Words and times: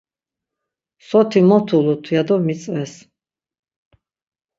Soti 1.07 1.39
mot 1.49 1.67
ulut 1.77 2.03
ya 2.15 2.21
do 2.27 2.35
mitzves. 2.45 2.93